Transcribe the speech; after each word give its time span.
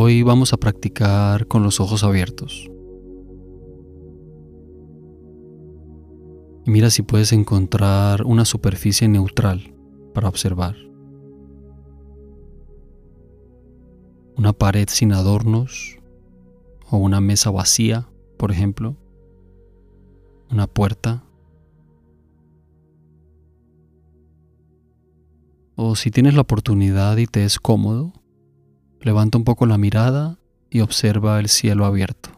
Hoy 0.00 0.22
vamos 0.22 0.52
a 0.52 0.58
practicar 0.58 1.48
con 1.48 1.64
los 1.64 1.80
ojos 1.80 2.04
abiertos. 2.04 2.70
Y 6.64 6.70
mira 6.70 6.88
si 6.90 7.02
puedes 7.02 7.32
encontrar 7.32 8.22
una 8.22 8.44
superficie 8.44 9.08
neutral 9.08 9.74
para 10.14 10.28
observar. 10.28 10.76
Una 14.36 14.52
pared 14.52 14.86
sin 14.88 15.12
adornos 15.12 15.98
o 16.88 16.98
una 16.98 17.20
mesa 17.20 17.50
vacía, 17.50 18.08
por 18.36 18.52
ejemplo. 18.52 18.94
Una 20.48 20.68
puerta 20.68 21.24
O 25.74 25.96
si 25.96 26.12
tienes 26.12 26.34
la 26.34 26.42
oportunidad 26.42 27.16
y 27.16 27.26
te 27.26 27.44
es 27.44 27.58
cómodo, 27.58 28.12
levanta 29.00 29.38
un 29.38 29.44
poco 29.44 29.66
la 29.66 29.78
mirada 29.78 30.38
y 30.70 30.80
observa 30.80 31.38
el 31.40 31.48
cielo 31.48 31.84
abierto. 31.84 32.30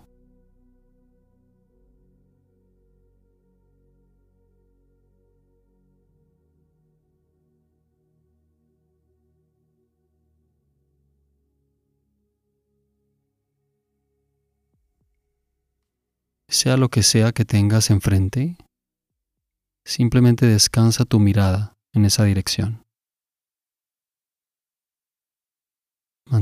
Sea 16.49 16.77
lo 16.77 16.88
que 16.88 17.04
sea 17.04 17.32
que 17.32 17.45
tengas 17.45 17.90
enfrente, 17.90 18.56
simplemente 19.84 20.46
descansa 20.46 21.04
tu 21.04 21.21
mirada 21.21 21.77
en 21.93 22.04
esa 22.04 22.24
dirección. 22.24 22.84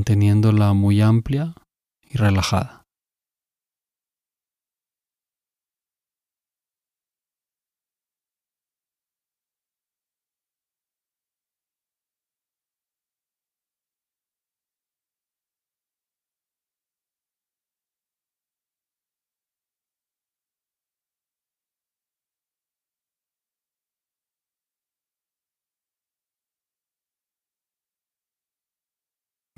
Manteniéndola 0.08 0.72
muy 0.72 1.02
amplia 1.02 1.54
y 2.00 2.16
relajada. 2.16 2.77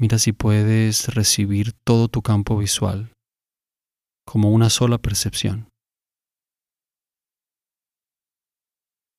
Mira 0.01 0.19
si 0.19 0.33
puedes 0.33 1.15
recibir 1.15 1.75
todo 1.84 2.09
tu 2.09 2.23
campo 2.23 2.56
visual 2.56 3.12
como 4.27 4.51
una 4.51 4.70
sola 4.70 4.97
percepción, 4.97 5.69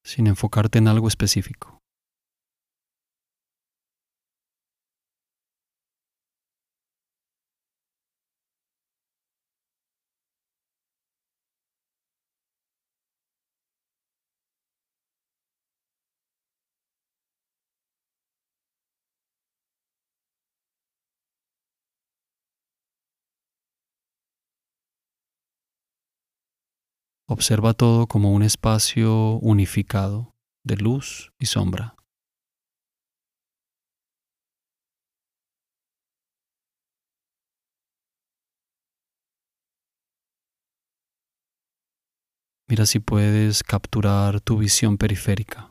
sin 0.03 0.25
enfocarte 0.25 0.79
en 0.79 0.87
algo 0.87 1.07
específico. 1.07 1.80
Observa 27.33 27.73
todo 27.73 28.07
como 28.07 28.33
un 28.33 28.43
espacio 28.43 29.35
unificado 29.35 30.33
de 30.65 30.75
luz 30.75 31.31
y 31.39 31.45
sombra. 31.45 31.95
Mira 42.67 42.85
si 42.85 42.99
puedes 42.99 43.63
capturar 43.63 44.41
tu 44.41 44.57
visión 44.57 44.97
periférica. 44.97 45.70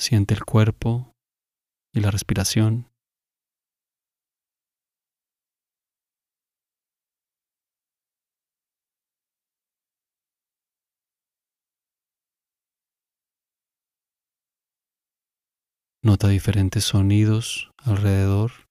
Siente 0.00 0.32
el 0.32 0.46
cuerpo 0.46 1.14
y 1.92 2.00
la 2.00 2.10
respiración. 2.10 2.88
Nota 16.02 16.28
diferentes 16.28 16.84
sonidos 16.84 17.70
alrededor. 17.76 18.69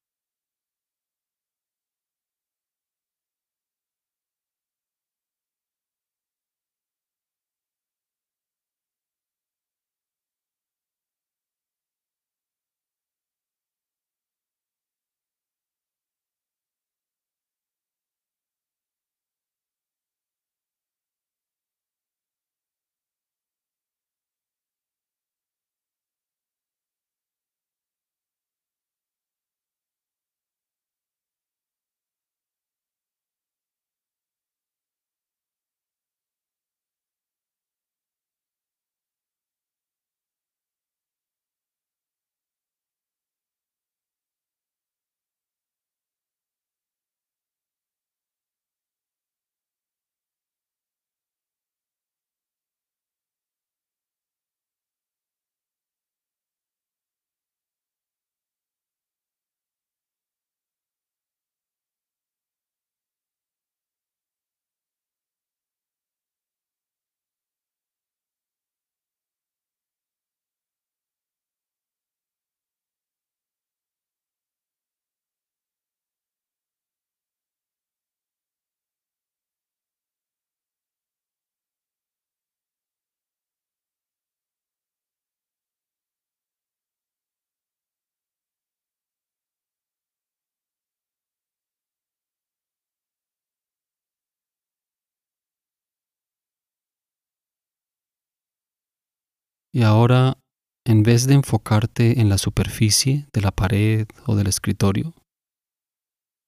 Y 99.79 99.83
ahora, 99.83 100.37
en 100.85 101.03
vez 101.03 101.25
de 101.25 101.35
enfocarte 101.35 102.19
en 102.19 102.27
la 102.27 102.37
superficie 102.37 103.29
de 103.31 103.39
la 103.39 103.51
pared 103.51 104.05
o 104.27 104.35
del 104.35 104.47
escritorio, 104.47 105.13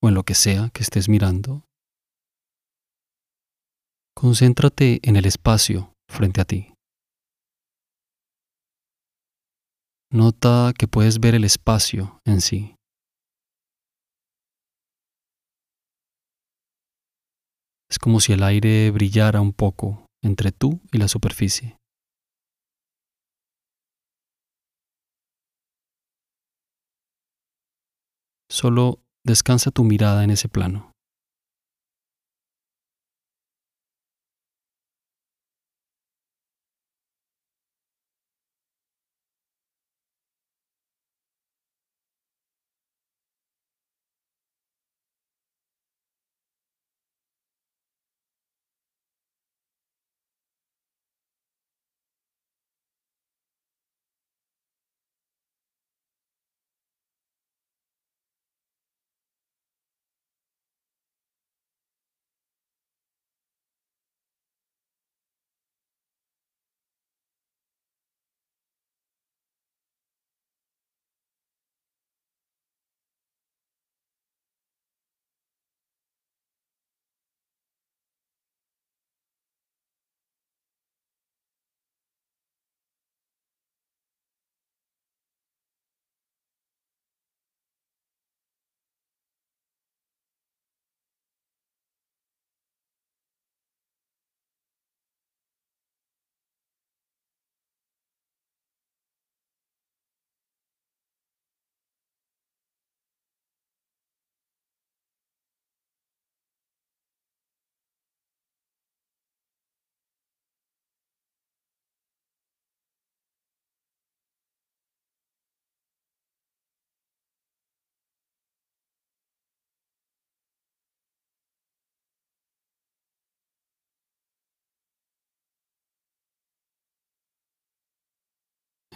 o 0.03 0.09
en 0.09 0.15
lo 0.15 0.23
que 0.23 0.33
sea 0.33 0.69
que 0.73 0.83
estés 0.83 1.07
mirando, 1.07 1.63
concéntrate 4.13 4.99
en 5.03 5.15
el 5.15 5.25
espacio 5.25 5.93
frente 6.09 6.41
a 6.41 6.43
ti. 6.43 6.73
Nota 10.11 10.73
que 10.77 10.89
puedes 10.89 11.21
ver 11.21 11.33
el 11.33 11.45
espacio 11.45 12.19
en 12.25 12.41
sí. 12.41 12.75
Es 17.89 17.97
como 17.97 18.19
si 18.19 18.33
el 18.33 18.43
aire 18.43 18.91
brillara 18.91 19.39
un 19.39 19.53
poco 19.53 20.05
entre 20.21 20.51
tú 20.51 20.81
y 20.91 20.97
la 20.97 21.07
superficie. 21.07 21.80
Solo 28.51 28.99
descansa 29.23 29.71
tu 29.71 29.85
mirada 29.85 30.25
en 30.25 30.29
ese 30.29 30.49
plano. 30.49 30.90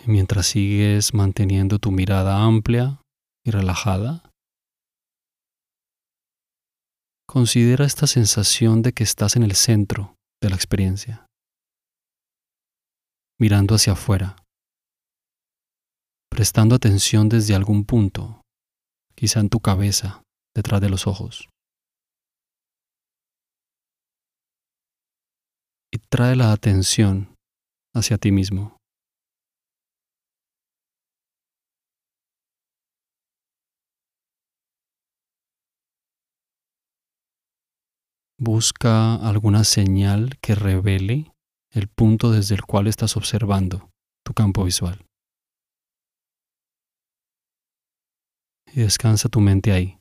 Mientras 0.07 0.47
sigues 0.47 1.13
manteniendo 1.13 1.79
tu 1.79 1.91
mirada 1.91 2.43
amplia 2.43 3.01
y 3.45 3.51
relajada, 3.51 4.29
considera 7.27 7.85
esta 7.85 8.07
sensación 8.07 8.81
de 8.81 8.93
que 8.93 9.03
estás 9.03 9.35
en 9.35 9.43
el 9.43 9.55
centro 9.55 10.15
de 10.41 10.49
la 10.49 10.55
experiencia, 10.55 11.25
mirando 13.39 13.75
hacia 13.75 13.93
afuera, 13.93 14.35
prestando 16.29 16.75
atención 16.75 17.29
desde 17.29 17.55
algún 17.55 17.85
punto, 17.85 18.41
quizá 19.15 19.39
en 19.39 19.49
tu 19.49 19.59
cabeza, 19.59 20.21
detrás 20.55 20.81
de 20.81 20.89
los 20.89 21.07
ojos. 21.07 21.49
Y 25.93 25.97
trae 26.09 26.35
la 26.35 26.51
atención 26.51 27.33
hacia 27.93 28.17
ti 28.17 28.31
mismo. 28.31 28.74
Busca 38.37 39.15
alguna 39.15 39.63
señal 39.63 40.37
que 40.41 40.55
revele 40.55 41.31
el 41.71 41.87
punto 41.87 42.31
desde 42.31 42.55
el 42.55 42.63
cual 42.63 42.87
estás 42.87 43.15
observando 43.15 43.89
tu 44.25 44.33
campo 44.33 44.65
visual. 44.65 45.05
Y 48.73 48.81
descansa 48.81 49.29
tu 49.29 49.39
mente 49.39 49.71
ahí. 49.71 49.99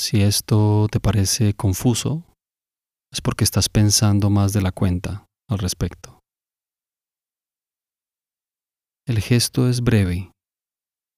Si 0.00 0.22
esto 0.22 0.86
te 0.90 0.98
parece 0.98 1.52
confuso, 1.52 2.24
es 3.12 3.20
porque 3.20 3.44
estás 3.44 3.68
pensando 3.68 4.30
más 4.30 4.54
de 4.54 4.62
la 4.62 4.72
cuenta 4.72 5.26
al 5.46 5.58
respecto. 5.58 6.20
El 9.06 9.20
gesto 9.20 9.68
es 9.68 9.82
breve 9.82 10.32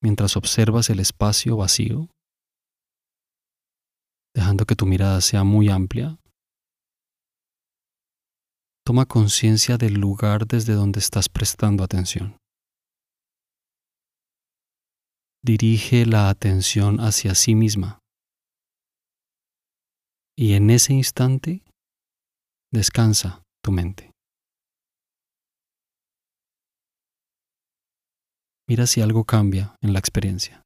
mientras 0.02 0.36
observas 0.36 0.90
el 0.90 0.98
espacio 0.98 1.56
vacío, 1.56 2.08
dejando 4.34 4.66
que 4.66 4.74
tu 4.74 4.84
mirada 4.84 5.20
sea 5.20 5.44
muy 5.44 5.68
amplia. 5.68 6.18
Toma 8.84 9.06
conciencia 9.06 9.78
del 9.78 9.94
lugar 9.94 10.48
desde 10.48 10.72
donde 10.72 10.98
estás 10.98 11.28
prestando 11.28 11.84
atención. 11.84 12.36
Dirige 15.40 16.04
la 16.04 16.30
atención 16.30 16.98
hacia 16.98 17.36
sí 17.36 17.54
misma 17.54 18.01
y 20.42 20.54
en 20.54 20.70
ese 20.70 20.92
instante 20.92 21.62
descansa 22.72 23.44
tu 23.62 23.70
mente. 23.70 24.10
Mira 28.68 28.88
si 28.88 29.02
algo 29.02 29.22
cambia 29.22 29.76
en 29.82 29.92
la 29.92 30.00
experiencia. 30.00 30.61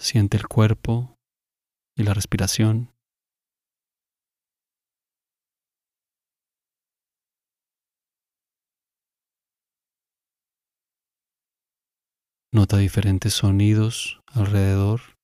Siente 0.00 0.38
el 0.38 0.48
cuerpo 0.48 1.14
y 1.94 2.04
la 2.04 2.14
respiración. 2.14 2.90
Nota 12.50 12.78
diferentes 12.78 13.34
sonidos 13.34 14.20
alrededor. 14.32 15.19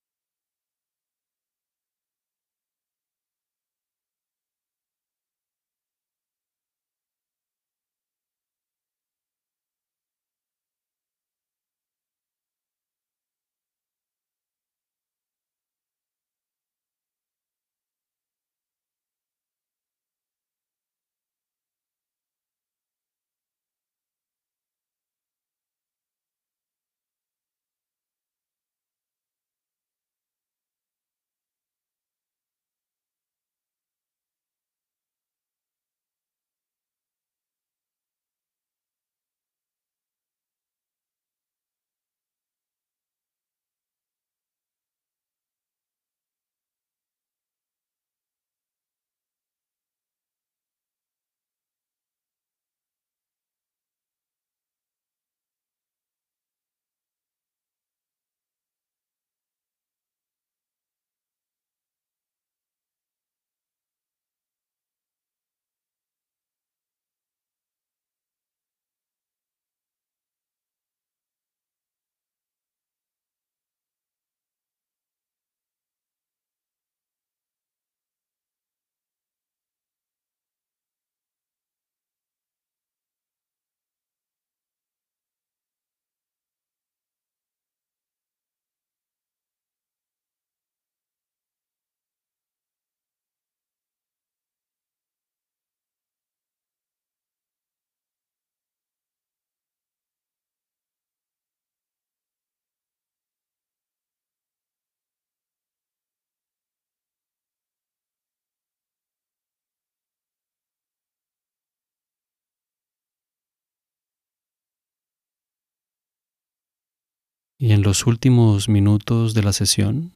Y 117.59 117.73
en 117.73 117.83
los 117.83 118.07
últimos 118.07 118.69
minutos 118.69 119.33
de 119.33 119.43
la 119.43 119.53
sesión, 119.53 120.13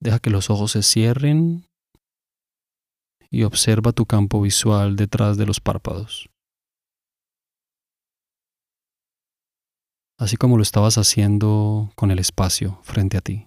deja 0.00 0.18
que 0.18 0.30
los 0.30 0.50
ojos 0.50 0.72
se 0.72 0.82
cierren 0.82 1.66
y 3.30 3.44
observa 3.44 3.92
tu 3.92 4.06
campo 4.06 4.42
visual 4.42 4.96
detrás 4.96 5.36
de 5.36 5.46
los 5.46 5.60
párpados. 5.60 6.28
Así 10.18 10.36
como 10.36 10.58
lo 10.58 10.62
estabas 10.62 10.98
haciendo 10.98 11.90
con 11.96 12.10
el 12.10 12.18
espacio 12.18 12.78
frente 12.82 13.16
a 13.16 13.22
ti. 13.22 13.46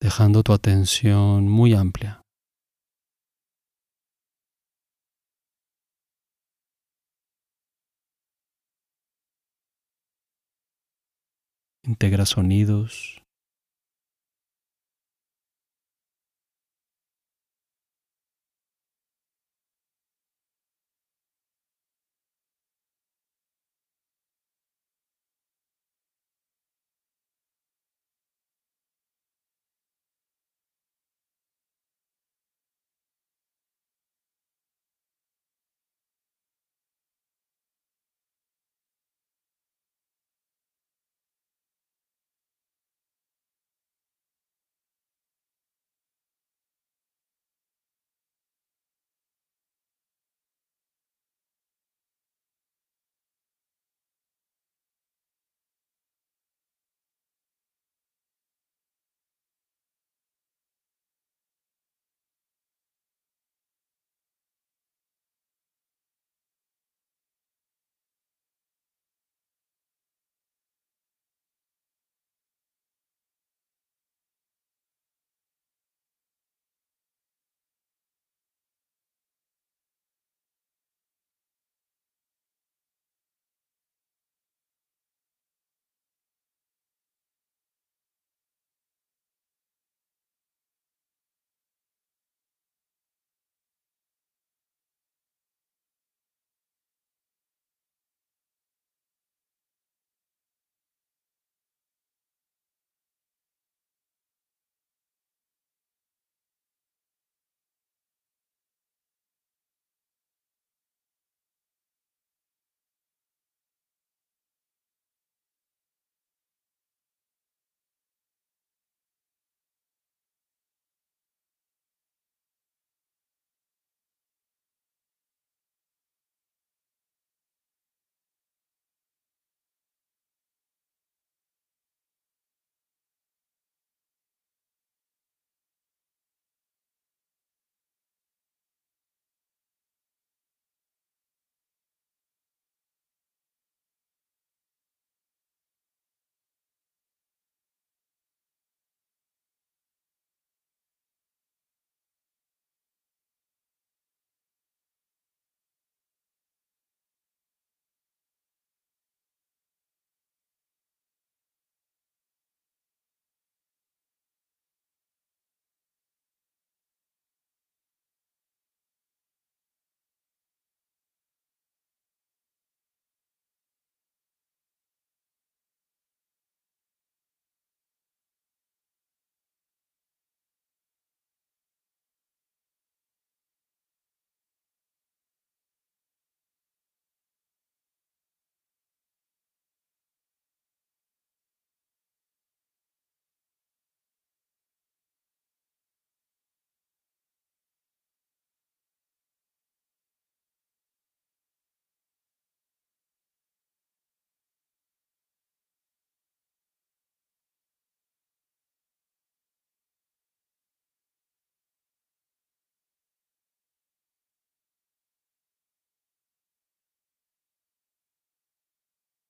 Dejando 0.00 0.42
tu 0.42 0.54
atención 0.54 1.46
muy 1.48 1.74
amplia. 1.74 2.21
Integra 11.92 12.26
sonidos. 12.26 13.21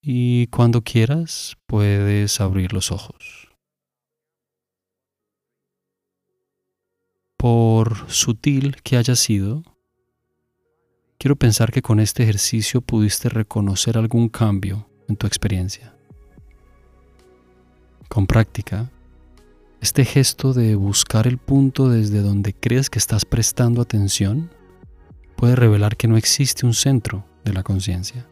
Y 0.02 0.48
cuando 0.48 0.82
quieras 0.82 1.56
puedes 1.66 2.40
abrir 2.40 2.72
los 2.72 2.90
ojos. 2.90 3.48
Por 7.36 8.10
sutil 8.10 8.76
que 8.82 8.96
haya 8.96 9.14
sido, 9.14 9.62
quiero 11.18 11.36
pensar 11.36 11.72
que 11.72 11.82
con 11.82 12.00
este 12.00 12.24
ejercicio 12.24 12.80
pudiste 12.80 13.28
reconocer 13.28 13.96
algún 13.96 14.28
cambio 14.28 14.88
en 15.08 15.16
tu 15.16 15.26
experiencia. 15.26 15.94
Con 18.08 18.26
práctica, 18.26 18.90
este 19.80 20.04
gesto 20.04 20.52
de 20.52 20.74
buscar 20.74 21.26
el 21.26 21.38
punto 21.38 21.88
desde 21.88 22.22
donde 22.22 22.54
crees 22.54 22.90
que 22.90 22.98
estás 22.98 23.24
prestando 23.24 23.80
atención 23.80 24.50
puede 25.36 25.56
revelar 25.56 25.96
que 25.96 26.08
no 26.08 26.16
existe 26.16 26.66
un 26.66 26.74
centro 26.74 27.24
de 27.44 27.52
la 27.52 27.62
conciencia. 27.62 28.26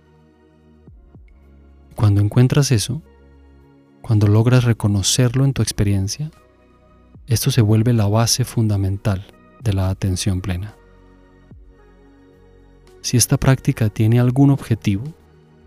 Cuando 1.94 2.20
encuentras 2.20 2.72
eso, 2.72 3.02
cuando 4.00 4.26
logras 4.26 4.64
reconocerlo 4.64 5.44
en 5.44 5.52
tu 5.52 5.62
experiencia, 5.62 6.30
esto 7.26 7.50
se 7.50 7.60
vuelve 7.60 7.92
la 7.92 8.08
base 8.08 8.44
fundamental 8.44 9.26
de 9.62 9.72
la 9.72 9.90
atención 9.90 10.40
plena. 10.40 10.74
Si 13.02 13.16
esta 13.16 13.36
práctica 13.36 13.88
tiene 13.88 14.20
algún 14.20 14.50
objetivo, 14.50 15.04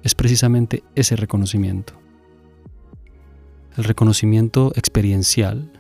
es 0.04 0.14
precisamente 0.14 0.84
ese 0.96 1.16
reconocimiento. 1.16 1.94
El 3.78 3.86
reconocimiento 3.86 4.72
experiencial 4.76 5.72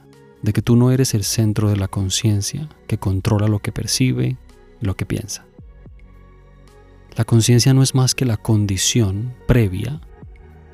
de 0.41 0.53
que 0.53 0.61
tú 0.61 0.75
no 0.75 0.91
eres 0.91 1.13
el 1.13 1.23
centro 1.23 1.69
de 1.69 1.77
la 1.77 1.87
conciencia 1.87 2.69
que 2.87 2.97
controla 2.97 3.47
lo 3.47 3.59
que 3.59 3.71
percibe 3.71 4.37
y 4.81 4.85
lo 4.85 4.95
que 4.95 5.05
piensa. 5.05 5.45
La 7.15 7.25
conciencia 7.25 7.73
no 7.73 7.83
es 7.83 7.93
más 7.93 8.15
que 8.15 8.25
la 8.25 8.37
condición 8.37 9.33
previa 9.47 10.01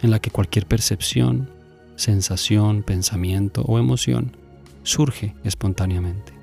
en 0.02 0.12
la 0.12 0.20
que 0.20 0.32
cualquier 0.32 0.66
percepción, 0.66 1.50
sensación, 1.96 2.84
pensamiento 2.84 3.62
o 3.64 3.80
emoción 3.80 4.36
surge 4.84 5.36
espontáneamente. 5.44 6.34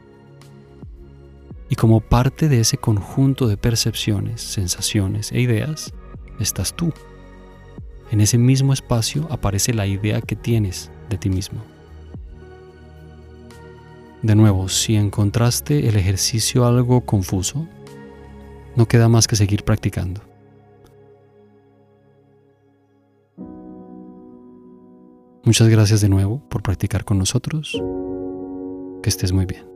Y 1.69 1.75
como 1.75 2.01
parte 2.01 2.49
de 2.49 2.61
ese 2.61 2.77
conjunto 2.77 3.49
de 3.49 3.57
percepciones, 3.57 4.40
sensaciones 4.40 5.33
e 5.33 5.40
ideas, 5.40 5.92
estás 6.38 6.75
tú. 6.75 6.92
En 8.11 8.21
ese 8.21 8.38
mismo 8.38 8.73
espacio 8.73 9.27
aparece 9.31 9.75
la 9.75 9.87
idea 9.87 10.21
que 10.21 10.37
tienes 10.37 10.90
de 11.11 11.19
ti 11.19 11.29
mismo. 11.29 11.61
De 14.23 14.35
nuevo, 14.35 14.69
si 14.69 14.95
encontraste 14.95 15.88
el 15.88 15.97
ejercicio 15.97 16.66
algo 16.66 17.01
confuso, 17.03 17.69
no 18.77 18.87
queda 18.87 19.09
más 19.09 19.27
que 19.27 19.37
seguir 19.37 19.64
practicando. 19.64 20.21
Muchas 25.46 25.68
gracias 25.68 26.00
de 26.00 26.09
nuevo 26.09 26.42
por 26.48 26.64
practicar 26.64 27.04
con 27.04 27.18
nosotros. 27.18 27.80
Que 29.00 29.09
estés 29.09 29.30
muy 29.30 29.46
bien. 29.46 29.75